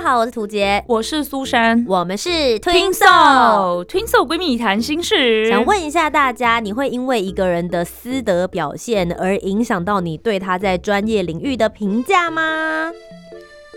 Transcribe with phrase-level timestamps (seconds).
[0.00, 5.50] 家好，我是涂杰，我是苏珊，我们是 Twin Soul Twin Soul 闺蜜谈心事。
[5.50, 12.90] 想问一下大家，你会因为一个人的私德表现而影响到你对他在专业领域的评价吗？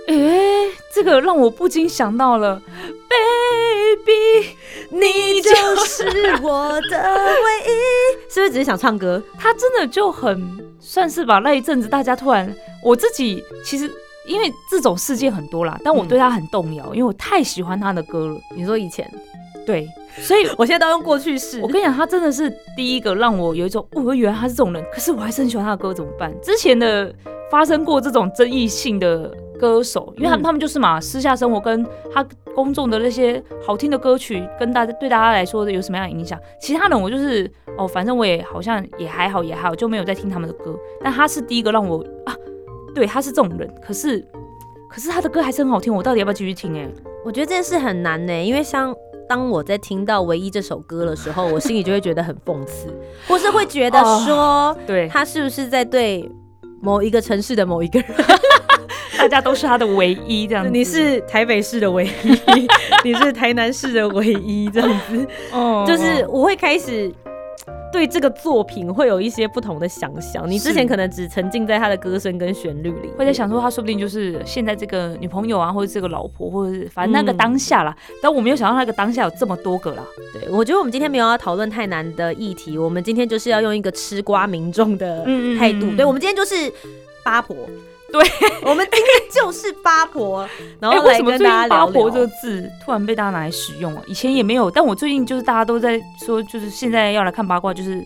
[0.07, 0.15] 哎，
[0.95, 2.61] 这个让我不禁想到了
[3.09, 4.47] ，Baby，
[4.91, 5.51] 你就
[5.85, 6.05] 是
[6.41, 8.31] 我的唯一。
[8.31, 9.21] 是不是只是想唱歌？
[9.37, 10.41] 他真的就很
[10.79, 11.39] 算是吧。
[11.39, 13.91] 那一阵子大家突然，我自己其实。
[14.25, 18.39] 因为这种事件很多啦，但我对他很动摇，因为我太喜欢他的歌了。
[18.55, 19.09] 你说以前，
[19.65, 21.59] 对，所以我现在都用过去式。
[21.61, 26.33] 我跟你讲，他真的是第一个让我有一种，哦，原来他是这种人，可是我还是很喜欢他的歌，怎么办？
[26.41, 27.13] 之前的
[27.51, 36.39] 发生过这种争议性的歌手，因为他们他们就是嘛，私下生活跟他公众的那些好听的歌曲，跟大家对大家来说有什么样的影响？
[36.61, 40.77] 其他人我就是哦，反正我也好像也还好也还好，就没有在听他们的歌。
[41.01, 42.33] 但他是第一个让我啊。
[42.93, 44.23] 对，他是这种人，可是，
[44.89, 46.75] 可是他的歌还是很好听，我到底要不要继续听？
[46.77, 46.87] 哎，
[47.25, 48.93] 我觉得这件事很难呢，因为像
[49.27, 52.87] 当我在听到《唯一》这首歌的时候，我心里就会觉得很讽刺，
[53.27, 56.29] 或是会觉得说，对他是不是在对
[56.81, 58.09] 某一个城市的某一个人，
[59.17, 62.67] 大家都是他的唯一这样子，你是台北市的唯一，
[63.03, 67.11] 你是台南市的唯一这样子，哦，就是我会开始。
[67.93, 70.49] 对这个作品会有一些不同的想象。
[70.49, 77.95] 你之前可能只沉浸在他的歌声跟旋律里，会在想说他说不定就是现在这个女朋友啊，或者这个老婆，或者是反正那个当下啦。
[78.19, 80.03] 但我没有想到那个当下有这么多个啦。
[80.33, 85.23] 对，我觉得我们今天没有要讨论太难的议题，我们今天就是要用一个吃瓜民众的
[85.59, 85.95] 态度。
[85.95, 86.73] 对，我们今天就是
[87.23, 87.55] 八婆。
[88.13, 88.21] 对，
[88.63, 90.47] 我们今天就是八婆，
[90.79, 98.05] 然后来跟大家聊八婆这个字突然被大家拿来使用啊，以前也没有，但我最近就是大家都在说，就是现在要来看八卦，就是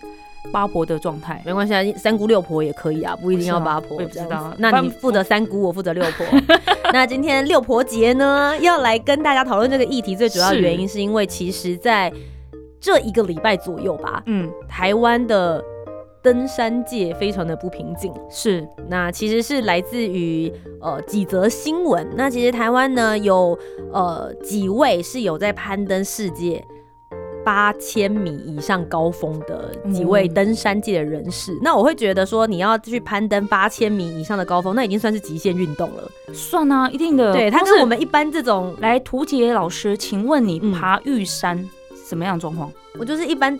[0.50, 1.42] 八婆的状态。
[1.46, 3.98] 没关系啊，三姑六婆也可以啊，不一定要八婆。
[3.98, 6.26] 我也不知道，那你负责三姑，我负责六婆。
[6.94, 12.10] 那今天六婆节呢，要来跟大家讨论这个议题，最主要的原因是因为其实在
[12.80, 15.62] 这一个礼拜左右吧，嗯，台湾的。
[16.28, 20.52] 登山界非常的不平静，是那其实是来自于
[20.82, 22.06] 呃几则新闻。
[22.18, 23.58] 那其实台湾呢有
[23.94, 26.62] 呃几位是有在攀登世界
[27.46, 31.58] 八千米以上高峰的几位登山界的人士。
[31.62, 36.12] 那我会觉得说你要去攀登八千米以上的高峰，那已经算是极限运动了。
[36.34, 37.32] 算啊，一定的。
[37.32, 41.58] 对，他跟我们一般这种来图杰老师，请问你爬玉山
[42.06, 42.70] 什么样的状况？
[43.00, 43.58] 我就是一般。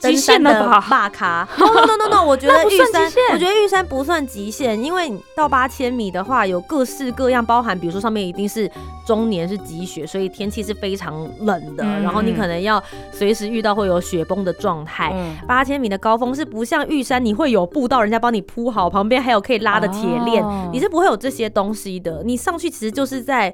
[0.00, 8.70] 极限的大咖，no no no no，我觉得玉山，我觉得玉山不算极限，因为到八千米的话，有各式各样，包含比如说上面一定是
[9.06, 12.82] 终年是积雪，所以天气是非常冷的，然后你可能要
[13.12, 15.12] 随时遇到会有雪崩的状态。
[15.46, 22.22] 八千米的高峰是不像玉山，你会有步道，人家帮你铺好，旁边还有可以拉的铁链，你是不会有这些东西的。
[22.24, 23.52] 你上去其实就是在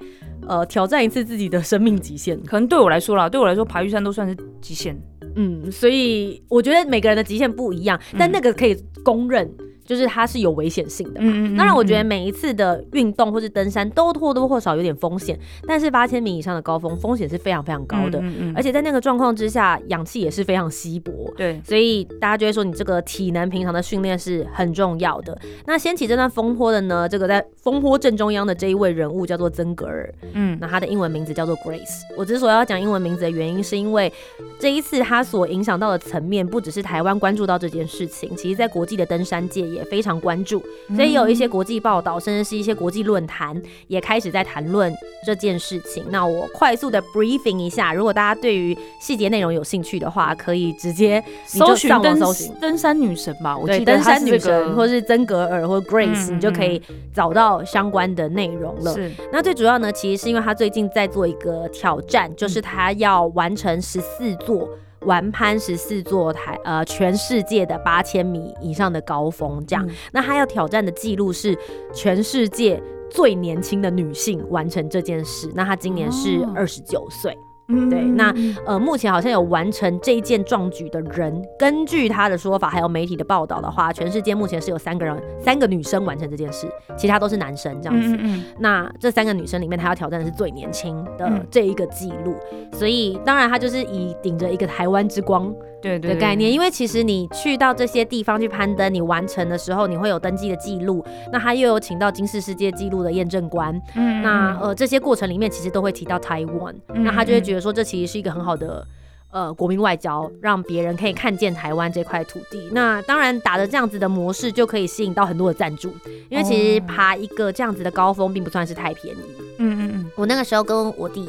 [0.48, 2.40] 呃挑战一次自己的生命极限。
[2.42, 4.96] 可能对我来说啦，对我来说爬玉山都算是极限。
[5.36, 9.50] 嗯，所以我觉得每个人的极限不一样，但那个可以公认。
[9.84, 18.22] 就是它是有危险性的，嗯当然我觉得每一次的运动或是登山都或多或少有点风险，但是八千米以上的高峰风险是非常非常高的，
[18.56, 25.38] 而且在那个状况之下，氧气也是非常稀薄，对，所以大家就会说你这个体能平常的训练是很重要的。
[25.66, 32.02] 那掀起这段风波的呢，这个在风波正中央的这一位人物叫做曾格尔，嗯，那他的英文名字叫做 Grace。
[32.16, 34.10] 我之所以要讲英文名字的原因，是因为
[34.58, 39.73] 这一次他所影响到的层面，不只是台湾关注到这件事情，其实在国际的登山界。
[39.74, 40.62] 也非常关注，
[40.94, 44.94] 所以有一些国际报道，甚至是一些国际论坛也开始在谈论
[45.26, 46.04] 这件事情。
[46.10, 52.18] 那我快速的 briefing 一下，如果大家对于细节内容有兴趣的话，可以直接搜寻登
[52.60, 53.56] 登山女神吧。
[53.56, 56.80] 我记得登山女神，或是曾格尔或 Grace，你就可以
[57.12, 58.94] 找到相关的内容了。
[58.94, 59.10] 是。
[59.32, 64.68] 那最主要呢，其实是因为他最近在做一个挑战，就是他要完成十四座。
[65.04, 69.88] 玩攀十四座台，呃，全世界的八千米以上的高峰，这样。
[70.12, 71.56] 那他要挑战的记录是
[71.92, 75.50] 全世界最年轻的女性完成这件事。
[75.54, 77.36] 那她今年是二十九岁。
[77.66, 78.34] 对，那
[78.66, 86.66] 呃，目前好像有完成这一件壮举的人，根据他的说法，还有媒体的报道的话，全世界目前是有三个人，三个女生完成这件事，
[86.96, 88.18] 其他都是男生这样子。
[88.58, 92.36] 那这三个女生里面，她要挑战的是最年轻的这一个记录，
[92.72, 95.50] 所以当然她就是以顶着一个台湾之光
[95.90, 107.64] 对对的概念，因为其实你去到这些地方去攀登，你完成的时候，你会有登记的记录，那他又有请到金氏世界纪录的验证官，嗯，那呃这些过程里面其实都会提到台湾，那他就会觉得。
[107.64, 108.86] 说这其实是一个很好的
[109.30, 112.68] 呃国民外交，让别人可以看见台湾这块土地。
[112.72, 115.94] 那当然打着这样子的模式，就可以吸引到很多的赞助。
[116.28, 119.20] 因为其实爬一个这样子的高峰，并不算是太便宜。
[119.56, 120.10] 嗯嗯嗯。
[120.14, 121.26] 我那个时候跟我弟，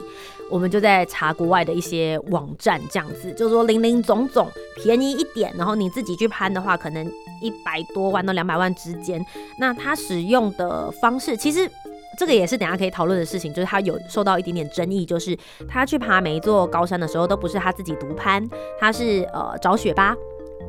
[0.51, 7.05] 我们就在查国外的一些网站，这样子就是说零零总总便宜一点，然后你自己去攀的话，可能
[7.41, 9.23] 一百多万到两百万之间。
[9.59, 11.69] 那他使用的方式，其实。
[12.17, 15.37] 这个也是等下可以讨论的事情，就是他有受到一点点争议，就是
[15.67, 18.41] 他去爬每一座高山的时候，都不是他自己独攀，
[18.79, 20.15] 他是呃找雪巴，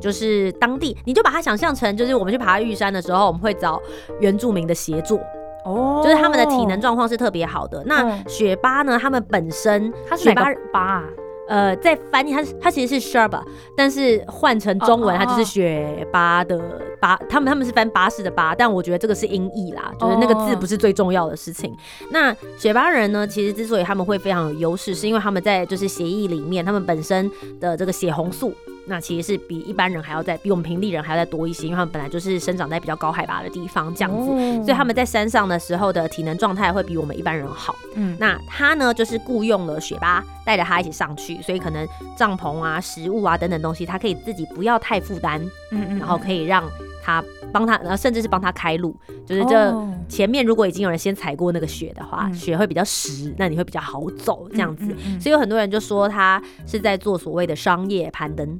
[0.01, 3.81] 就是当地，你就把它想象成，就是我们去爬玉山的时候，我们会找
[4.19, 5.17] 原住民的协作，
[5.67, 7.83] 哦，就是他们的体能状况是特别好的。
[7.85, 11.03] 那雪巴呢，他们本身他是雪巴巴。
[11.49, 13.41] 呃，在翻译它，它其实是 sharba，
[13.73, 16.59] 但是换成中文，它就是雪巴的
[16.99, 17.15] 巴。
[17.29, 21.73] 他们他们是翻巴士的巴，但我觉得这个是音译啦，就是那个字不是最重要的事情。
[22.11, 27.31] 那雪巴人呢，其实之所以他们会非常有优势，是因为他们在就是协议里面，他们本身
[27.61, 28.53] 的这个血红素。
[28.87, 34.25] 那其实是比一般人还要再比我们平地人还要再多一些，因为他们本来就是生长在比较高海拔的地方，这样子，
[34.63, 37.75] 所以他们在山上的时候的体能状态会比我们一般人好。
[37.95, 45.41] 嗯，那他呢就是雇佣了雪巴带着他一起上去，所以可能帐篷啊、食物啊等等东西，他可以自己不要太负担，
[45.71, 46.63] 嗯嗯，然后可以让
[47.03, 48.95] 他帮他，然后甚至是帮他开路，
[49.25, 49.75] 就是这
[50.07, 54.85] 前面如果已经有人先踩过那个雪的话，雪会比较实，那你会比较好走这样子。
[55.19, 58.59] 所以有很多人就说他是在做所谓的商业攀登。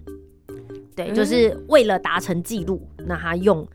[0.98, 3.66] 对，就是为了达成记录，那他用，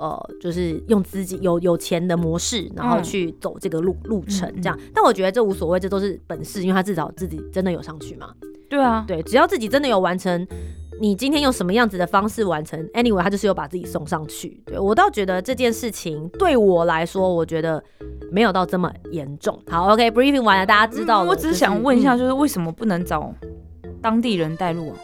[0.00, 4.76] 呃，就是用自己有有钱的模式，然后去走这个路路程，这样。
[4.92, 8.34] 但我觉得这无所谓，这都是本事，因为他至少自己真的有上去嘛。
[8.68, 10.44] 对啊，对，只要自己真的有完成，
[11.00, 14.60] 你今天用什么样子的方式完成，anyway，他就是有把自己送上去。
[14.66, 17.80] 对我倒觉得这件事情对我来说，我觉得
[18.32, 19.56] 没有到这么严重。
[19.68, 21.22] 好，OK，briefing 完了，大家知道。
[21.22, 23.32] 我只是想问一下，就是为什么不能找
[24.00, 24.96] 当地人带路啊？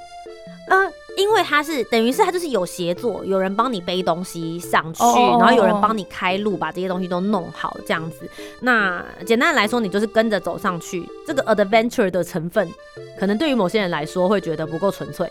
[0.71, 0.93] 嗯。
[1.19, 8.31] 因为他是等于是他就是有协作，有人帮你背东西上去，然后有人帮你开路，把这些东西都弄好这样子。
[8.61, 11.05] 那简单来说，你就是跟着走上去。
[11.27, 12.67] 这个 adventure 的成分，
[13.19, 15.29] 可能对于某些人来说会觉得不够纯粹。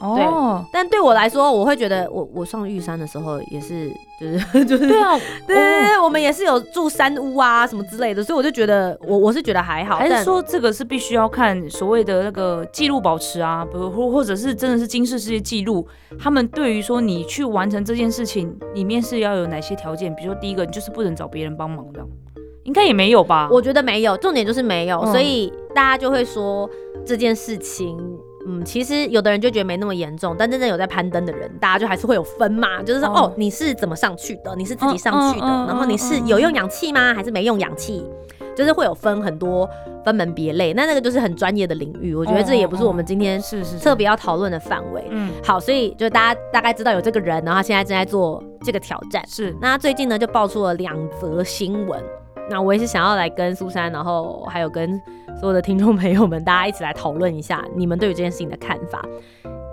[0.00, 3.90] 哦，但对我来说，我会觉得我我上玉山的时候也是，
[4.20, 5.16] 就是 就是对啊，
[5.46, 9.96] 对对对，我们也是有住山屋啊什么之类的，所以我就觉得我我是觉得还好。
[9.96, 15.86] 还是说这个是必须要看所谓的那个记录保持啊，不或或者是真的是金世世界记录，
[16.18, 20.14] 他们对于说你去完成这件事情里面是要有哪些条件？
[20.14, 22.08] 比如说第一个，你就是不能找别人帮忙这样，
[22.64, 23.48] 应该也没有吧？
[23.50, 26.68] 我觉得没有，重点就是没有，所以大家就会说
[27.06, 27.96] 这件事情。
[28.46, 34.54] 嗯，其实有的人就觉得没那么严重，但真正有在攀登的人，大家就还是会有分嘛，就是说，哦，你是怎么上去的？
[34.56, 37.12] 你是自己上去的，然后你是有用氧气吗？
[37.12, 38.04] 还是没用氧气？
[38.54, 39.68] 就是会有分很多
[40.02, 45.04] 分门别类，那那个就是很专业的领域，我觉得这也不是我们今天是是特别要讨论的范围。
[45.10, 49.22] 嗯，好，所以就大家大概知道有这个人，然后现在正在做这个挑战。
[49.28, 52.02] 是，那最近呢就爆出了两则新闻。
[52.48, 55.00] 那我也是想要来跟苏珊，然后还有跟
[55.40, 59.04] 所有的听众朋友们，大家一起来讨论一下你们对于这件事情的看法。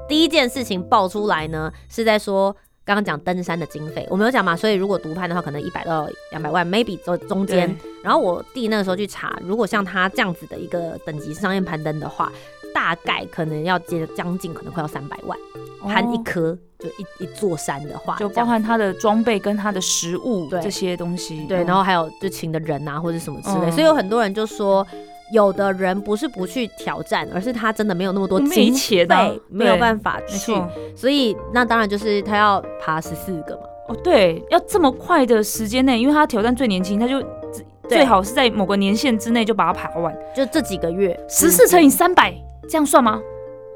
[0.08, 7.74] 第一件事情爆出来呢，是在说刚刚讲登山的经费，我没有讲嘛，所以如果独攀的话，可能一百到两百万，maybe 中中间。
[8.03, 12.32] 然后我弟那个时候去查，如果像他这样子的一个等级商业攀登的话，
[12.74, 15.38] 大概可能要接将近，可能快要三百万。
[15.86, 24.88] 攀一颗就一一座山的话，就包含他的装备跟他的食物这些东西，对，然后还有就请的人啊或者什么之类，所以有很多人就说，
[25.34, 30.53] 有的人不是不去挑战，而是他真的没有那么多经费，没有办法去，
[30.96, 33.63] 所以那当然就是他要爬十四个嘛。
[33.89, 37.22] 哦，对，要这么快的时间内，因为他挑战最年轻，他就
[37.89, 42.34] 最好是在某个年限之内就把它爬完，就这几个月，十四乘以三百，
[42.67, 43.22] 这样算吗？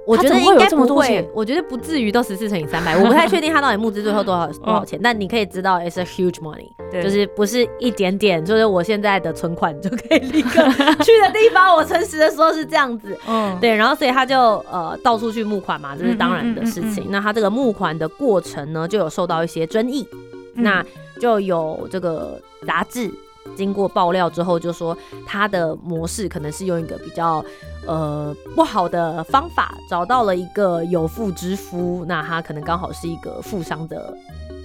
[0.06, 6.72] 我觉得应该不会，我觉得不至于到十四乘以三百，我不太确定他到底募资最后多少 多少钱，但你可以知道，it's a huge money，
[7.04, 11.76] 就是不是一点点，就是我现在的存款就可以立刻去的地方。
[11.76, 14.40] 我诚实的说，是这样子，嗯， 对，然后所以他就
[14.72, 17.08] 呃到处去募款嘛，这是当然的事情。
[17.10, 20.08] 那他这个募款的过程呢，就有受到一些争议，
[20.54, 20.82] 那
[21.20, 23.12] 就有这个杂志。
[23.56, 27.44] 经过爆料之后，就说他的模式可能是用一个比较
[27.88, 34.16] 呃不好的方法找到了一个有妇之夫，那他可能刚好是一个富商的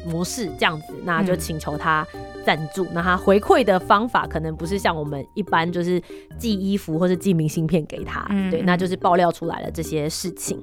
[0.05, 2.07] 模式这样子，那就请求他
[2.45, 2.85] 赞助。
[2.93, 6.03] 那他回馈的方法可能不是像我们一般就是
[6.37, 10.63] 寄衣服或是寄明信片给他，对，那就是爆料出来了这些事情。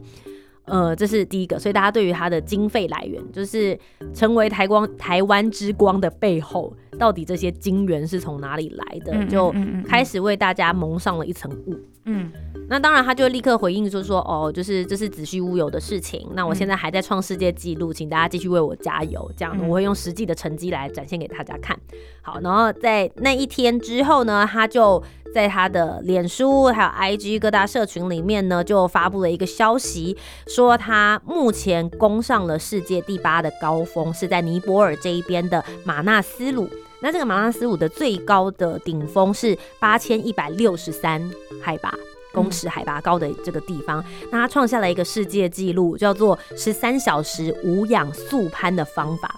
[0.65, 3.75] 呃，这是第一个，所以大家对于他的经费来源，就是
[4.13, 9.51] 成为台光台湾之光的背后，到底这些金源是从哪里来的，就
[9.87, 11.75] 开始为大家蒙上了一层雾。
[12.11, 12.31] 嗯，
[12.67, 16.27] 那当然他就立刻回应，说说，哦，就是这是子虚乌有的事情。
[16.33, 19.31] 那我现在还在创世界纪录，请大家继续为我加油。
[19.37, 21.79] 这样，我会用实际的成绩来展现给大家看。
[22.21, 25.03] 好，然后在那一天之后呢，他就。
[25.31, 36.67] 在他的脸书还有 IG 各大社群里面呢，就发布了一个消息，说他目前攻上了世界第八的高峰，是在尼泊尔这一边的马纳斯鲁。
[37.01, 41.21] 那这个马拉斯五的最高的顶峰是八千一百六十三
[41.61, 41.93] 海拔
[42.33, 49.33] 公尺海拔高的这个地方，那他创下了一个世界纪录，叫做十三小时无氧速攀的方法。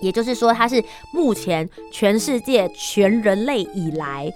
[0.00, 4.32] 也就是说，他是目前全世界全人类以来。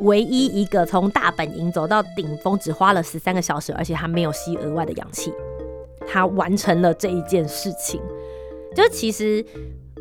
[0.00, 5.30] 唯一一个从大本营走到顶峰只花了十三个小时，而且他没有吸额外的氧气，
[6.08, 8.00] 他完成了这一件事情。
[8.74, 9.44] 就其实，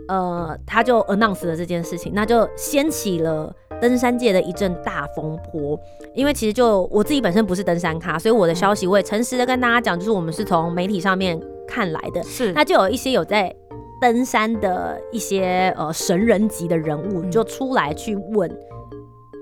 [0.09, 5.79] 呃，他就 announce 了这件事情，那就掀起了登山界的一阵大风波。
[6.15, 12.23] 因为其实就我自己本身不是登山咖，所以我的消息我也诚实的跟大家讲，就是我们是从媒体上面看来的。
[12.23, 13.55] 是，那就有一些有在
[14.01, 18.49] 登山的一些呃神人级的人物就出来去问。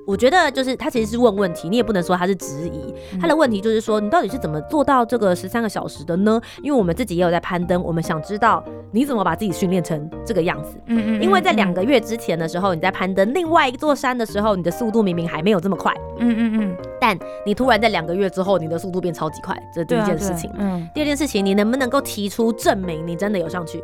[0.08, 2.94] 我觉得就是他其实是问问题，你也不能说他是质疑。
[3.20, 6.40] 他的问题就是说，你到底是怎么做到这个十三个小时的呢？
[6.64, 10.80] 因为我们自己也有在攀登，我们想知道你怎么把自己训练成这个样子。
[10.86, 11.22] 嗯嗯。
[11.22, 15.94] 因为在两个月之前的时候，你在攀登另外一座山的时候，你的速度明明还没有这么快。
[16.20, 16.78] 嗯嗯嗯。
[17.02, 20.50] 但你突然在两个月之后，你的速度变超级快，这是第一件事情。
[20.58, 20.88] 嗯。
[20.96, 23.84] 第二件事情，你能不能够提出证明你真的有上去？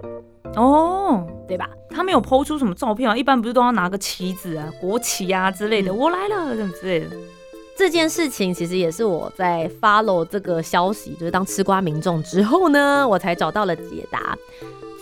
[0.55, 1.69] 哦，对吧？
[1.89, 7.15] 他没有抛出什么照片啊，一般不是都要拿个旗子啊、国旗啊之类的，我来了这么之类的。
[7.75, 14.38] 这件事情其实也是我在 follow 这个消息，就是当吃瓜民众之后呢，我才找到了解答。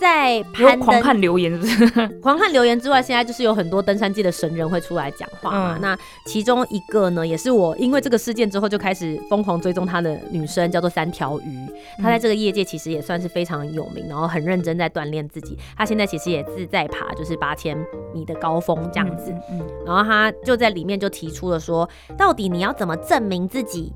[0.01, 0.43] 在
[0.77, 2.08] 狂看留言，是不是？
[2.22, 5.77] 狂看留言之外，现在就是有很多登山界的神人会出来讲话嘛。
[5.79, 11.67] 那其中一个呢，也是我因为这个事件之后就开始疯狂追踪他的女生，叫做三条鱼。
[12.00, 15.55] 她在这个业界其实也算是非常有名，然后很认真在锻炼自己。
[15.77, 17.77] 她现在其实也自在爬，就是八千
[18.12, 19.31] 米的高峰这样子。
[19.51, 23.93] 嗯，然后她就在里面就提出了说，到底你要怎么证明自己？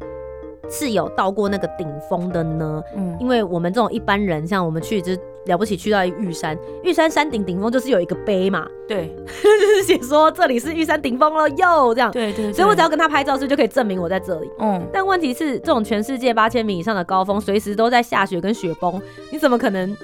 [0.67, 19.95] 是有到过那个顶峰的呢，嗯，因为我们这种一般人，像我们去就了不起，去到玉山，玉山山顶顶峰就是有一个碑嘛，对， 就是写说这里是玉山顶峰了哟，这样，对对，所以我只要跟他拍照，是就可以证明我在这里，嗯，但问题是这种全世界八千米以上的高峰，随时都在下雪跟雪崩，你怎么可能？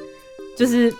[0.57, 0.91] 就是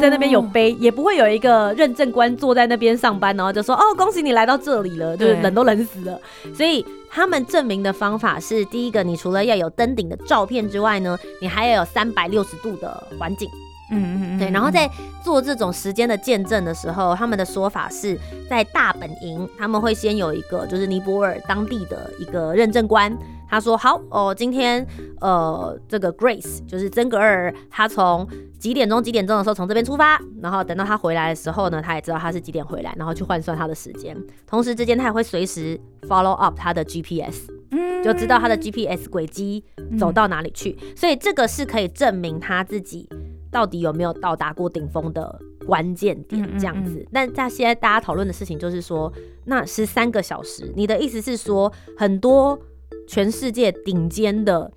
[0.00, 6.18] 在那边有碑，也不会有一个认证官坐在那边上班，然后就说：“哦，恭喜你来到这里了。”就是冷都冷死了。
[6.54, 13.48] 所以他们证明的方法是：第一个，你除了要有登顶的照片之外呢，你还要有三百六十度的环境。
[13.90, 14.38] 嗯嗯嗯。
[14.38, 14.90] 对，然后在
[15.22, 23.16] 做这种时间的见证的时候，他们的说法是在大本营，他们会先有一个就是尼泊尔当地的一个认证官。
[23.48, 24.86] 他说：“好哦，今天
[25.20, 28.26] 呃，这个 Grace 就是曾格尔，他从
[28.58, 34.16] 几点钟几点钟的时候从这边出发，然后等到他回来的时候呢，他也知道他是几点回来，然后去换算他的时间。
[34.46, 39.64] 同时之间，他也会随时 follow up 他的 GPS，嗯，就知道他的 GPS 轨迹
[39.98, 40.76] 走到哪里去。
[40.96, 43.08] 所以这个是可以证明他自己
[43.50, 47.06] 到底有没有到达过顶峰的关键点，这样子。
[47.12, 49.12] 但在现在大家讨论的事情就是说，
[49.44, 52.58] 那十三个小时，你的意思是说很多？”
[53.06, 54.70] 全世界顶尖的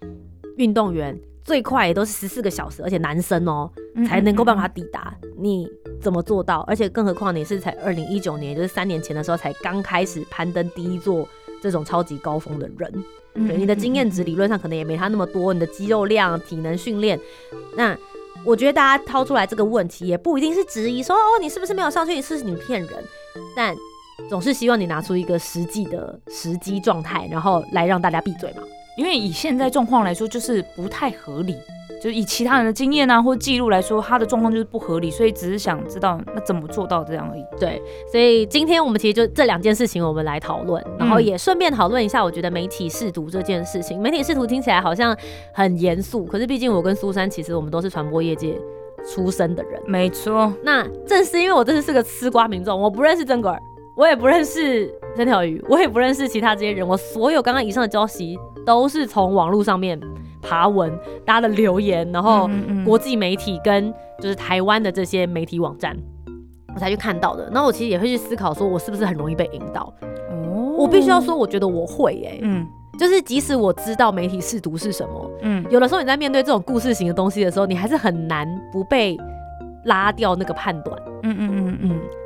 [0.58, 3.72] 运动员最快也都是十四个小时，而且男生哦
[4.08, 5.16] 才能够办法抵达。
[5.38, 5.68] 你
[6.00, 6.60] 怎么做到？
[6.68, 11.28] 而且更何况你是才二零一九年，就是三年前的时候才刚开始攀登第一座
[11.62, 13.04] 这种超级高峰的人，
[13.48, 17.20] 对你的经验值理论上可能也没他那么多，你的肌肉量、体能训练。
[17.76, 17.98] 那
[18.46, 23.04] 我觉得大家掏出来这个问题，也不一定是质疑说哦你是不是没有上去，是你骗人，
[23.56, 23.76] 但。
[24.30, 28.64] 总是希望你拿出一个实际的时机状态，然后来让大家闭嘴嘛。
[28.98, 31.56] 因为以现在状况来说，就是不太合理。
[32.02, 37.44] 就以其他人的经验啊，或记录来说，他的状况就是不合理，所以只是想知道那怎么做到这样而已。
[37.60, 44.02] 对，所以今天我们其实就这两件事情，我们来讨论，然后也顺便讨论一下，我觉得媒体试读这件事情。
[44.02, 45.14] 媒体试读听起来好像
[45.54, 48.58] 很严肃，可是毕竟我跟苏珊其实我们都是传播业界
[49.06, 49.82] 出身的人。
[49.86, 50.54] 没错。
[50.64, 53.60] 那正是因为我真的是个吃瓜民众，我不认识曾格尔。
[54.00, 56.88] 我也不认识三条鱼，我也不认识其他这些人。
[56.88, 60.00] 我所有刚刚以上的消息都是从网络上面
[60.42, 60.90] 爬文、
[61.26, 62.50] 大家的留言，然后
[62.86, 65.98] 国际媒体跟就是台湾的这些媒体网站，
[66.74, 67.50] 我才去看到的。
[67.52, 69.94] 那我其实也会去思考，说我是不是很容易被引导？
[70.32, 72.66] 哦，我必须要说，我觉得我会哎，嗯，
[72.98, 79.18] 就是即使我知道媒体试读是什么，嗯，有的时候你在面对这种故事型的东西的时候，你还是很难不被。
[79.86, 81.02] 拉掉那个判断。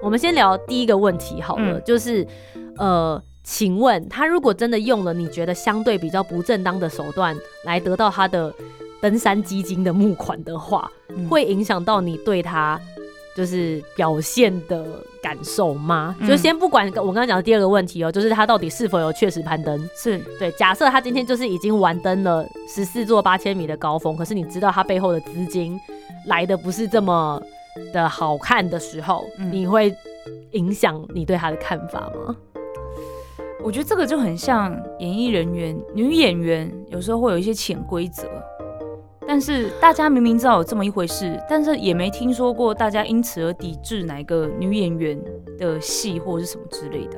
[0.04, 2.28] 我们先聊第一个问题好了，就是
[2.78, 7.34] 呃，请问他如果真的用了你觉得相对比较不正当的手段
[7.64, 8.54] 来得到他的
[9.02, 10.92] 登山基金的募款的话，
[11.30, 12.80] 会影响到你对他
[13.34, 14.86] 就是表现的
[15.22, 16.14] 感受吗？
[16.28, 19.90] 就先不管我刚刚讲的第二个问题哦，就是他到底是否有确实攀登？
[19.96, 20.52] 是对。
[20.52, 25.80] 假设他今天就是已经完登了十四座八千米的高峰，可是你知道他背后的资金。
[26.26, 27.42] 来的不是这么
[27.94, 29.96] 的好看的时候，你会
[30.52, 32.36] 影响你对他的看法吗？
[33.64, 38.28] 我觉得这个就很像演艺人员，女演员有时候会有一些潜规则，
[39.26, 45.18] 但是大家明明知道有这么一回事，但是也没听说过大家因此而抵制哪个女演员
[45.58, 47.18] 的戏或者是什么之类的。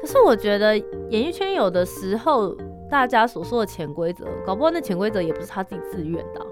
[0.00, 0.76] 可是我觉得
[1.08, 2.54] 演艺圈有的时候
[2.90, 6.46] 大家所说的潜规则，搞不好那潜规则也不是他自己自愿的，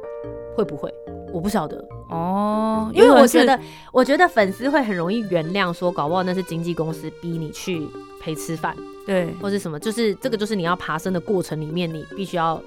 [0.56, 0.90] 会不会？
[1.34, 1.84] 我不晓得。
[2.08, 3.58] 哦，因为我觉得，
[3.92, 7.86] 我觉得粉丝会很容易原谅，说搞不好那是经纪公司逼你去
[8.20, 12.62] 陪吃饭，对，或是什么，就是这个就是你要爬升的过程里面，你必须要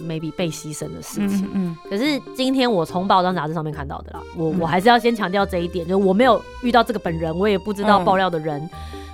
[0.00, 1.46] maybe 被牺牲的事情。
[1.52, 8.66] 嗯，可是今天我从报章杂志上面看到的啦，我我还是要先强调这一点，就是我没有遇到这个本人，我也不知道爆料的人，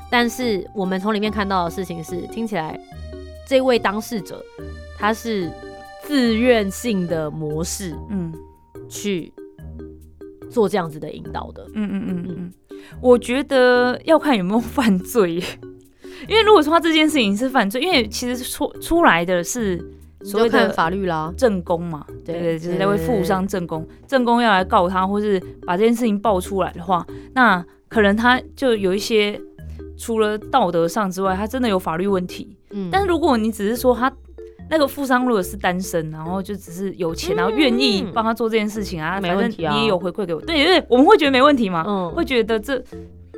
[0.08, 2.78] 但是我们从里面看到的事情是，听起来
[3.48, 4.44] 这位当事者
[4.96, 5.50] 他是
[6.04, 8.32] 自愿性的模式，嗯。
[8.92, 9.32] 去
[10.50, 12.36] 做这样子的引导的，嗯嗯嗯嗯。
[12.38, 12.52] 嗯，
[13.00, 15.36] 我觉得要看有没有犯罪，
[16.28, 19.82] 因为如果说他这件事情是犯罪，因为其实出出来的是
[20.22, 29.40] 所谓的法律啦，正宫嘛，对对，就是在为富商正宫，正宫要来告他，或是把这件事情爆出来的话，那可能他就有一些
[29.96, 32.54] 除了道德上之外，他真的有法律问题。
[32.70, 34.12] 嗯，但是如果你只是说他。
[34.72, 42.82] 那个富商如果是单身，然后就只是有钱，然后愿意帮他做这件事情啊，没问题啊，你也有回馈给我，对，因为我们会觉得没问题嘛，嗯，会觉得这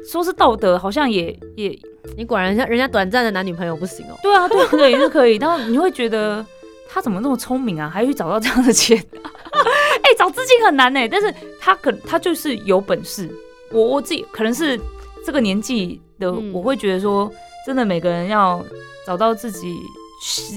[0.09, 1.76] 说是道德，好像也也，
[2.16, 6.46] 你果然人家人家短暂的男女朋友不行哦，对啊，对对也是可以，然后你会觉得
[6.88, 13.28] 他怎么那么聪明啊，还去找到这样的钱， 哎，找资金很难呢，但是他可他就是有本事，
[13.72, 14.78] 我我自己可能是
[15.26, 17.28] 这个年纪的，我会觉得说，
[17.66, 18.64] 真的每个人要
[19.04, 19.76] 找到自己。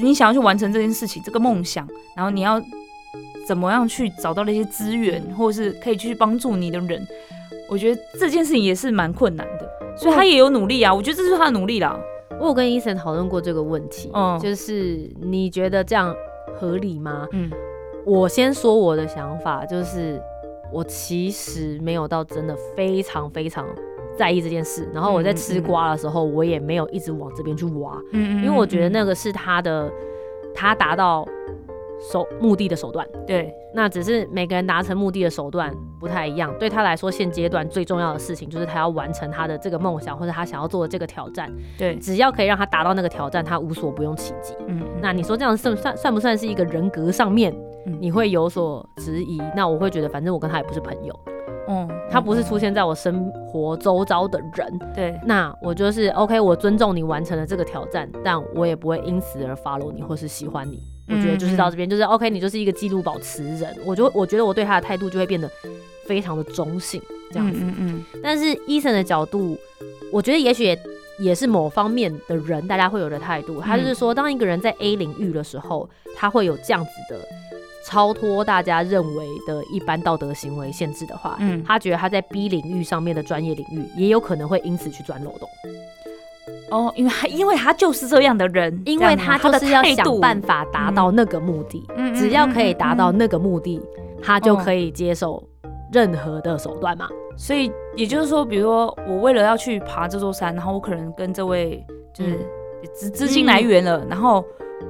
[0.01, 2.61] 你想要去完成这件事情，这个梦想，然后你要
[3.45, 7.05] 怎么样去找到那些资源，或者是可以去帮助你的人？
[7.69, 10.93] 我觉得这件事情也是蛮困难的，所以他也有努力啊。
[10.93, 11.99] 我觉得这是他的努力啦。
[12.39, 16.15] 我有跟医生讨论过这个问题，嗯，就是你觉得这样
[16.57, 17.27] 合理吗？
[17.31, 17.51] 嗯，
[18.05, 20.21] 我先说我的想法，就是
[20.71, 23.65] 我其实没有到真的非常非常。
[24.17, 29.89] 在意这件事，然后我在吃瓜的时候，我也没有一直往这边去挖，嗯嗯，因为我觉得那个是他的，
[30.53, 31.25] 他达到
[32.11, 36.53] 手目的的手段，对，那只是每个人达成目的的手段不太一样。
[36.59, 44.53] 对他来说，现阶段最重要的事情就是他要完成他的这个梦想，或者他想要做的这个挑战，对，只要可以让他达到那个挑战，他无所不用其极。
[44.67, 47.55] 嗯，那你说这样算算算不算是一个人格上面
[47.99, 49.41] 你会有所质疑？
[49.55, 51.19] 那我会觉得，反正我跟他也不是朋友。
[51.67, 60.79] 嗯，他不是出现在我生活周遭的人，对，那我就是 OK，我尊重你完成了这个挑战，但我也不会因此而 follow 你或是喜欢你。
[61.09, 65.49] 我觉得就是到这边，就是 OK，你就是一个记录保持人，我就我觉得我对他的态度就会变得
[66.05, 67.01] 非常的中性
[67.31, 67.59] 这样子。
[67.61, 68.03] 嗯嗯。
[68.21, 69.57] 但是医生的角度，
[70.11, 70.79] 我觉得也许也
[71.19, 77.19] 也是某方面的人大家会有的态度，他就是说，当一个人在 A 领域的时候，他会有这样子的。
[77.87, 85.47] 超脱大家认为的一般道德行为限制的话，嗯，他觉得他在 B 领域上面的专业领域也有可能会因此去钻漏洞。
[86.69, 91.81] 哦，因为他因为他就是这样的人，因为他就是要想办法达到那个目的，
[92.13, 93.81] 只要可以达到那个目的，
[94.21, 95.41] 他就可以接受
[95.93, 97.07] 任何的手段嘛。
[97.37, 101.81] 所以也就是说，比如说我为了要去爬这座山，然后我可能跟这位
[102.13, 102.37] 就是
[102.93, 104.43] 资资金来源了，然后。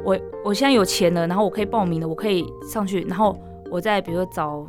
[0.04, 3.38] 我我现在有钱了，然后我可以报名了，我可以上去，然后
[3.72, 4.66] 我再比如说找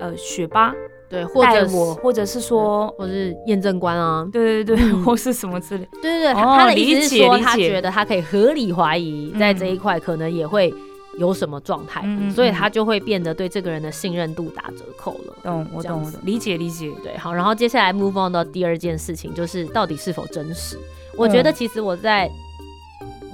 [0.00, 0.74] 呃学霸
[1.08, 10.74] 对，或者我，或者是说，或是验证官啊，对对对， 或是什么之类，对对对，他的意思是说，他觉得他可以合理怀疑，在这一块可能也会
[11.18, 12.02] 有什么状态，
[12.34, 15.34] 所以他就会变得对这个人的信任度打折扣了。
[15.44, 16.90] 懂，我懂，理解理解。
[17.02, 20.76] 对，好，然后接下来 move on 到第二件事情，就是到底是否真实。
[21.16, 21.54] 我觉得嗯。
[21.54, 22.28] 其实我在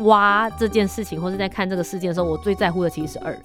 [0.05, 3.37] 挖这件事情，或是在看这个事件的时候，我最在乎的其实是二，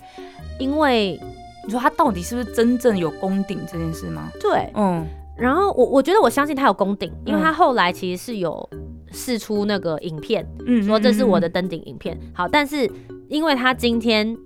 [0.59, 1.19] 因为
[1.65, 4.29] 你说他到底是不是真正有攻顶这件事吗？
[4.39, 5.05] 对，嗯
[5.37, 8.69] 然后我我觉得我相信他有攻顶，因为嗯他后来其实是有
[9.11, 12.17] 试出那个影片，嗯说这是我的登顶影片。
[12.33, 12.89] 好，但是
[13.27, 14.37] 因为他今天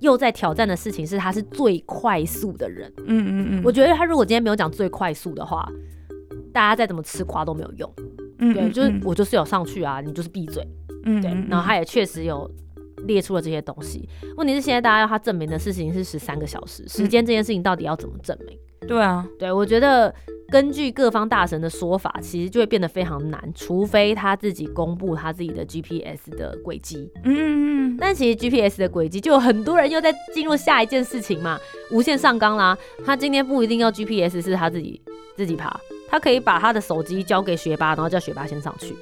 [0.00, 5.66] 又在挑战的事情是他是最快速的人，嗯嗯嗯，我觉得他如果今天没有讲最快速的话，
[6.52, 7.90] 大家再怎么吃瓜都没有用。
[8.40, 10.62] 嗯对，就是我就是有上去啊，你就是闭嘴。
[11.04, 12.50] 嗯对，然后他也确实有
[13.06, 14.08] 列出了这些东西。
[14.36, 18.58] 问题是现在大家要他证明的事情是十三个小时，时间这件事情到底要怎么证明？
[18.86, 20.14] 对啊，对我觉得
[20.50, 27.10] 根据各方大神的说法，其实就会变得非常难，除非他自己公布他自己的 GPS 的轨迹。
[27.24, 31.58] 嗯嗯嗯，但其实 GPS 的轨迹，就有很多人又在进入下一件事情嘛，
[31.90, 32.76] 无限上纲啦。
[33.06, 35.00] 他今天不一定要 GPS 是他自己
[35.34, 38.94] 自己爬，他可以把他的手机交给学霸，然后叫学霸先上去。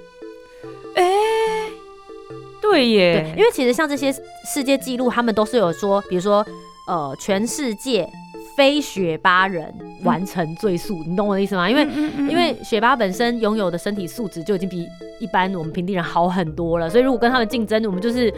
[2.72, 4.12] 哎，对对，耶，因为其实像这些
[4.44, 6.44] 世界纪录，他们都是有说，比如说
[6.88, 8.08] 呃，全世界
[8.56, 9.72] 非雪巴人
[10.04, 11.70] 完成最速，你懂我的意思吗？
[11.70, 11.92] 因为为
[12.28, 14.86] 因为雪巴本身拥有的身体素质就已经比
[15.20, 18.32] 一般我们平地人好很多了，所以如果跟他们竞争，我们就是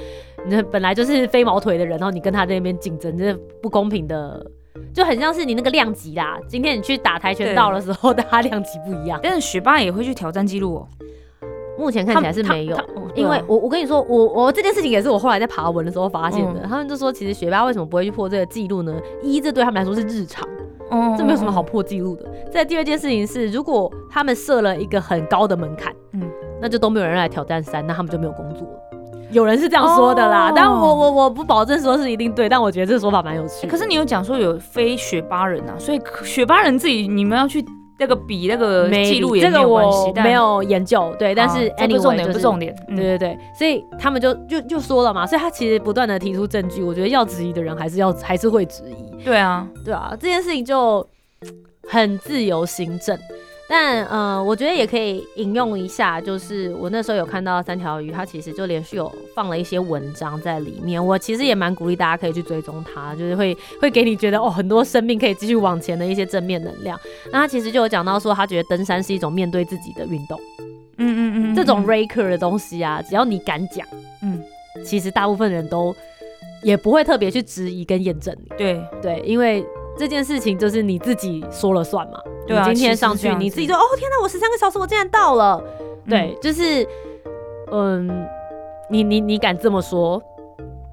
[0.47, 4.45] 你本来就是飞毛腿的人，然后你跟他在那边竞争，这是不公平的，
[4.93, 6.39] 就很像是你那个量级啦。
[6.49, 9.19] 今天你去打跆拳道的时候，大家量级不一样。
[9.23, 10.89] 但是学霸也会去挑战记录哦，
[11.79, 12.79] 目前看起来是没有
[13.15, 16.61] 因为我我跟你说，我我这件事情也是我后来在爬文的时候发现的。
[16.63, 18.95] 嗯他们就说，其实学霸为什么不会去破这个记录呢？
[19.23, 20.47] 一，这对他们来说是日常，
[20.91, 22.25] 哦这没有什么好，破记录的。
[22.51, 26.23] 再第二件事情是，如果他们设了一个很高的门槛，嗯
[26.61, 28.81] 那就都没有人来挑战三，那他们就没有工作了。
[29.31, 37.65] 有人是这样说的啦，哦但我我我不保证说是一定对，但我觉得这个说法蛮有趣可是你有讲说有非学霸人啊，所以可雪巴人自己你们要去
[37.99, 42.97] 那个比那个记录也这个没有关系我，但没有研究，对，但是这不 anyway 重点就是不重点，嗯。
[42.97, 51.07] 对对对，所以他们就就就说了嘛，所以他其实不断的提出证据，我觉得要质疑的人还是要还是会质疑，对啊，对啊，这件事情就
[51.89, 53.19] 很自由行政。
[53.67, 61.05] 但呃，我觉得也可以引用一下，就是我那时候有看到三条鱼，它其实就连续有放了一些文章在里面。
[61.05, 66.99] 我其实也蛮鼓励大家可以去追踪它，就是会会给你觉得哦，很多生命可以继续往前的一些正面能量。
[67.33, 70.39] 那他其实就有讲到说，他觉得登山是一种面对自己的运动。
[70.99, 73.87] 嗯嗯嗯，这种嗯 raker 的东西啊，只要你敢讲，
[74.23, 74.43] 嗯
[74.85, 75.95] 其实大部分人都
[76.63, 78.49] 也不会特别去质疑跟验证你。
[78.59, 79.65] 对对，因为
[79.97, 82.21] 这件事情就是你自己说了算嘛。
[82.47, 85.63] 对啊你今天上去，你自己说哦天哪，我十三个小时我竟然到了。
[86.09, 86.87] 对，就是
[87.71, 88.27] 嗯，
[88.91, 90.23] 你你你敢这么说，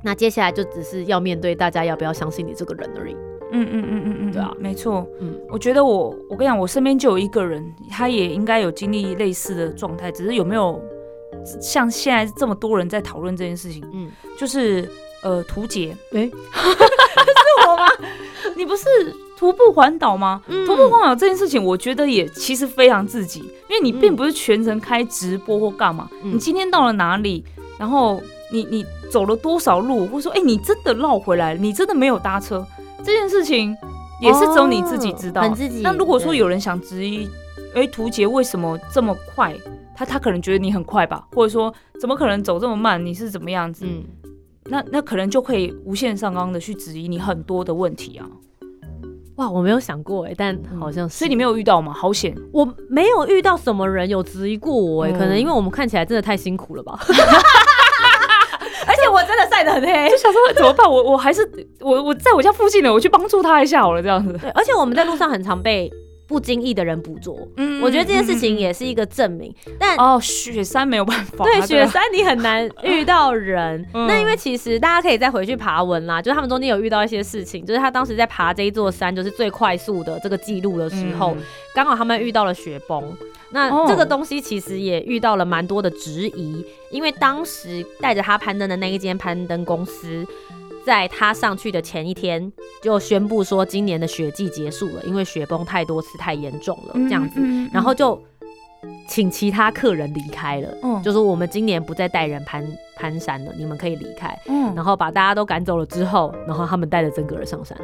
[0.02, 3.14] 那接下来就只是要面对大家要不要相信你这个人而已。
[3.52, 4.54] 嗯嗯嗯嗯嗯，对啊。
[4.58, 5.38] 没错，嗯。
[5.50, 10.82] 我觉得我我跟你讲，我身边就有一个人，他也应该有经历类似的状态，只是有没有
[11.60, 14.90] 像现在这么多人在讨论这件事情，嗯，就是
[15.24, 16.32] 呃图杰，诶？
[16.32, 17.88] 是我吗？
[18.56, 18.86] 你不是
[19.38, 20.42] 徒步环岛吗？
[20.48, 27.44] 嗯徒步环岛这件事情，我觉得也其实非常自己，因为你并不是全程开直播或干嘛，嗯你今天到了哪里，
[27.78, 32.66] 然后你你走了多少路，或者说，哎、你真的绕回来了，你真的没有搭车，
[33.00, 33.76] 这件事情
[34.22, 35.42] 也是只有你自己知道。
[35.42, 35.82] 哦自己。
[35.82, 37.30] 那如果说有人想质疑，
[37.74, 39.56] 哎、图杰为什么这么快？
[39.96, 43.04] 他他可能觉得你很快吧，或者说怎么可能走这么慢？
[43.06, 43.86] 你是怎么样子？
[43.88, 44.04] 嗯，
[44.72, 48.26] 那那可能就可以无限上纲的去质疑你很多的问题啊。
[49.36, 51.92] 哇，我没有想过哎，但好像是，所以你没有遇到吗？
[51.92, 52.34] 好险！
[52.54, 56.98] 我没有遇到什么人有质疑过我哎、嗯可能因为我们看起来真的太辛苦了吧。
[58.88, 60.90] 而且我真的晒得很黑就，想说 怎么办？
[60.90, 61.42] 我我还是
[61.82, 64.38] 我我在我家附近的，我去帮助他一下好了，这样子。
[64.38, 65.92] 对，而且我们在路上很常被
[66.32, 69.54] 不经意的人捕捉，嗯我觉得这件事情也是一个证明。
[69.78, 74.08] 但哦，雪山没有办法，对啊雪山你很难遇到人， 嗯。
[74.08, 81.44] 那因为其实大家可以再回去爬文啦，就是他们中间有遇到一些事情，就是他当时在爬这一座山，就是最快速的这个记录的时候，嗯。
[81.76, 83.04] 刚好他们遇到了雪崩。
[83.52, 83.86] 那哦。
[83.90, 90.26] 这个东西其实也遇到了蛮多的质疑，因为当时带着他攀登的那一间攀登公司，
[90.86, 98.22] 在他上去的前一天就宣布说，今年的雪季结束了，因为雪崩太多次太严重了，这样子，嗯然后就
[99.08, 101.02] 请其他客人离开了，嗯。
[101.04, 102.66] 就说我们今年不再带人攀
[102.96, 104.74] 攀山了，你们可以离开，嗯。
[104.76, 107.78] 然后把大家都赶走了之后，然后他们带着曾格尔上山，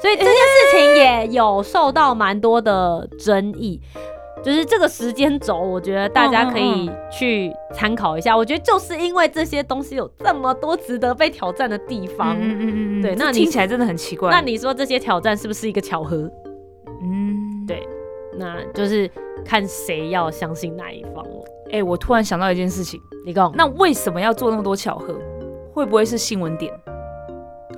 [0.00, 3.80] 所以这件事情也有受到蛮多的争议。
[4.42, 8.36] 就是这个时间轴，我觉得大家可以去参考一下。
[8.36, 14.30] 我觉得就是因为这些东西有这么多值得被挑战的地方，嗯嗯嗯，对，那听起来真的很奇怪。
[14.30, 16.30] 那你说这些挑战是不是一个巧合？
[17.02, 17.86] 嗯，对，
[18.38, 19.10] 那就是
[19.44, 21.44] 看谁要相信哪一方了。
[21.72, 25.18] 哎，我突然想到一件事情，你讲，那为什么要做那么多巧合？
[25.74, 26.72] 会不会是新闻点？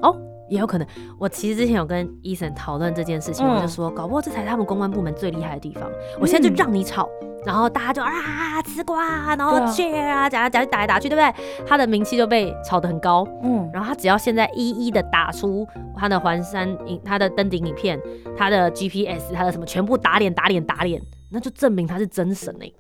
[0.03, 0.16] 哦。
[0.51, 0.87] 也有可能，
[1.19, 5.89] 我其实之前有跟医生讨论这件事情，我就说，搞不好这才是他们公关部门最厉害的地方。
[6.21, 7.09] 我现在就让你吵，
[7.47, 11.65] 然后大家就啊吃瓜，然后 cheer 啊，讲讲打来打去，对不对？
[11.67, 13.27] 他的名气就被炒得很高。
[13.43, 17.99] 嗯，然后他只要现在一一的打出他的环山影，他的登顶影片，
[18.37, 22.71] 他的 GPS，他的什么全部打脸打脸打脸，那就证明他是真神哎。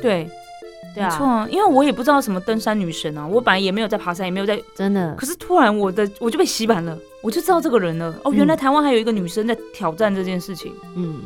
[0.00, 0.28] 对。
[0.94, 5.14] 没错啊，因为我也不知道什么登山女神啊，我本来也没有在爬山，也没有在真的。
[5.14, 8.14] 可是突然我的我就被洗版了，我就知道这个人了。
[8.24, 10.72] 哦，原来台湾还有一个女生在挑战这件事情。
[10.96, 11.20] 嗯，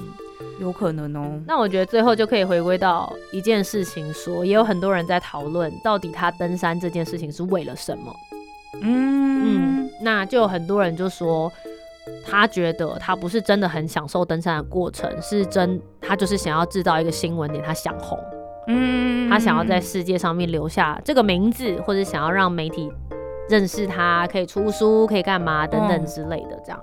[0.60, 1.40] 有可能哦。
[1.46, 8.14] 那我觉得最后就可以回归到一件事情，说也有很多人在讨论，到底她登山这件事情是为了什么？
[8.80, 11.50] 嗯嗯，那就有很多人就说，
[12.24, 18.18] 他觉得他不是真的很享受登山的过程，是真他就是想要制造一个新闻点，他想红。
[18.70, 22.92] 嗯，他想要在世界上面留下这个名字，或者想要让媒体
[23.48, 26.78] 认识他，可以出书，可以干嘛等等之类的这样。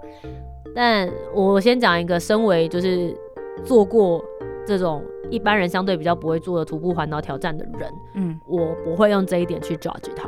[0.75, 3.15] 但我先讲一个，身为就是
[3.63, 4.19] 做过
[4.65, 10.27] 这种一般人相对比较不会做的徒步环岛挑战的人，嗯，我不会用这一点去 judge 他，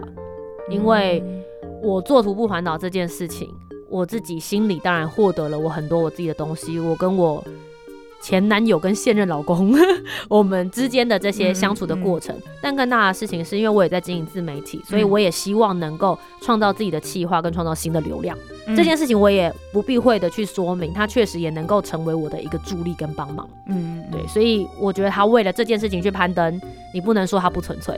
[0.69, 1.23] 因为
[1.81, 3.49] 我做徒步环岛这件事情，
[3.89, 7.43] 我自己心里当然获得了我很多我自己的东西，我跟我。
[8.21, 9.73] 前男友跟现任老公，
[10.27, 18.37] 我们之间的这些相处的过程，但更大的事情是因为我也在经营自媒体，所以我也希望能够创造自己的企划跟创造新的流量。
[18.75, 23.47] 这件事情我也不避讳的去说明，他确实也能够成为我的一个助力跟帮忙。
[23.67, 26.59] 嗯，对，所以我觉得他为了这件事情去攀登，
[26.93, 27.97] 你不能说他不纯粹，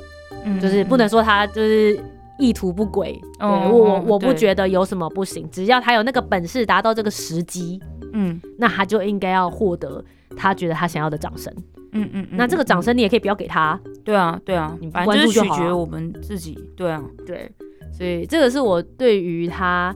[0.62, 2.00] 就是不能说他就是
[2.38, 3.20] 意图不轨。
[3.40, 7.82] 对我我不觉得有什么不行，只要他有那个本事达到这个时机。
[8.14, 10.04] 嗯，那他就应该要获得
[10.36, 11.54] 他觉得他想要的掌声。
[11.92, 13.80] 嗯嗯，那这个掌声你也可以不要给他。
[14.04, 16.58] 对啊，对啊，你关注就取决我们自己。
[16.76, 17.52] 对啊，对，
[17.92, 19.96] 所以这个是我对于他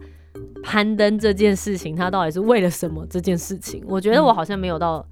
[0.64, 5.06] 攀登这件事情，他到底是为了什么这件事情，我觉得我好像没有到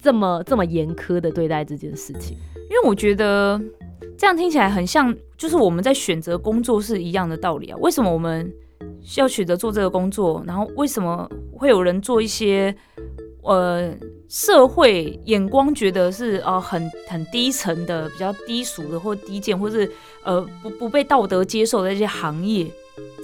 [0.00, 2.36] 这么这么严苛的对待这件事情，
[2.70, 3.60] 因为我觉得
[4.16, 7.76] 这样听起来很像，就是我们在选择工作是一样的道理啊。
[7.80, 8.52] 为什么我们？
[9.02, 12.74] 需要选择做这个工作，然后为什么会有人做一些
[13.42, 13.92] 呃
[14.28, 19.90] 社会眼光觉得是呃很很低层的、比较低俗的或低贱，或是
[20.24, 22.70] 呃不不被道德接受的一些行业？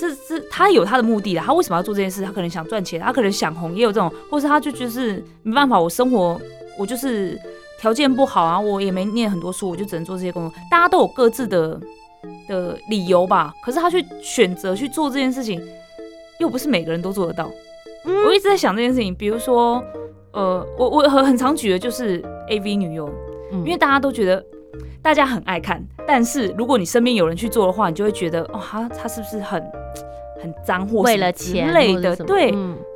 [0.01, 1.41] 这是他有他的目的的。
[1.41, 2.23] 他为什么要做这件事？
[2.23, 6.41] 他可能想赚钱，他可能想红，也有这种，或是他就就是没办法，我生活
[6.79, 7.39] 我就是
[7.81, 10.59] 条件不好啊，我也没念很多书，我就只能做这些工作。
[10.71, 11.81] 大家都有各自的。
[12.49, 15.63] 的理由吧，可是他去选择去做这件事情，
[16.41, 17.51] 又不是每个人都做得到。
[18.27, 19.83] 我一直在想这件事情，比如说，
[20.33, 23.09] 呃，我我很很常举的就是 A V 女优，
[23.53, 24.43] 因为大家都觉得
[25.03, 29.63] 大家很爱看，但是如果你身边有人去做的话，你就会觉得哦，他他是不是很
[30.41, 32.17] 很脏或为了钱类的？
[32.17, 32.55] 对，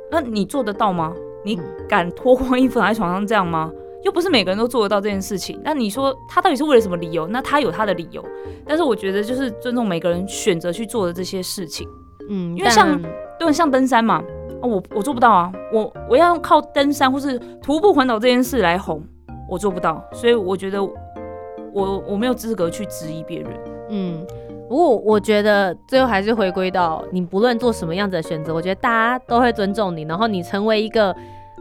[0.09, 1.13] 那你做得到吗？
[1.45, 3.71] 你敢脱光衣服躺在床上这样吗？
[4.03, 7.25] 又不是每个人都做得到这件事情，那你说他到底是为了什么理由？
[7.27, 8.23] 那他有他的理由，
[8.67, 11.87] 但是我觉得就是尊重每个人选择去做的这些事情。
[12.29, 13.01] 嗯，因为像
[13.39, 14.21] 对像登山嘛，
[14.61, 19.01] 我我做不到啊，我我要靠登山或是徒步环岛这件事来红，
[19.49, 23.49] 我做不到，所以我觉得我我没有资格去质疑别人。
[23.89, 24.25] 嗯，
[24.67, 31.15] 不过我觉得最后还是回归到你不论做什么样子的选择，我觉得大家都会尊重你，然后你成为一个。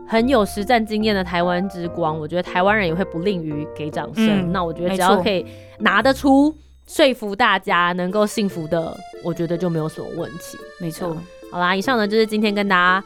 [0.06, 4.52] 很有实战经验的台湾之光，我觉得台湾人也会不吝于给掌声。
[4.52, 5.46] 那我觉得只要可以
[5.78, 6.54] 拿得出
[6.86, 10.58] 说服大家能够幸福的，我觉得就没有什么问题。
[10.80, 11.16] 没错，
[11.50, 13.04] 好啦，以上呢就是今天跟大家。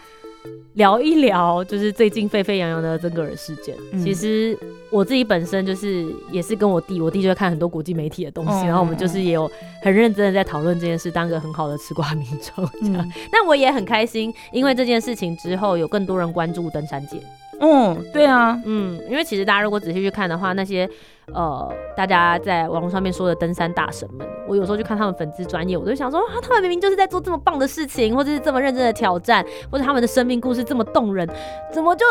[0.75, 3.75] 聊一聊，就是最近沸沸扬扬的曾格尔事件。
[4.03, 4.59] 其实
[4.91, 9.51] 我自己本身就是也是跟我弟，我弟就会看很多国际媒体的东西，然后我们就是也有
[9.83, 12.69] 很认真的在讨论这件事，当个很好的吃瓜民众。
[12.83, 17.19] 嗯，那我也很开心，因为这件事情之后有更多人关注登山界。
[17.61, 20.89] 嗯，对啊，嗯，因为其实大家如果仔细去看的话，那些
[21.33, 31.29] 呃，大家在网络上面说的登山大神们，我有时候去看他们粉丝专业，我就想说啊，他们明明就是在做这么棒的事情，或者是这么认真的挑战，或者他们的生命故事这么动人，
[31.73, 32.05] 怎么就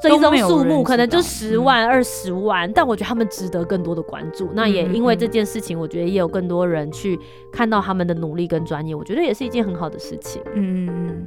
[0.00, 2.70] 追踪数目可能就十万、二十万？
[2.72, 4.50] 但我觉得他们值得更多的关注。
[4.52, 7.18] 那也因为这件事情，我觉得也有更多人去
[7.50, 10.40] 看到他们的努力跟专业，我觉得也是一件很好的事情。
[10.54, 11.26] 嗯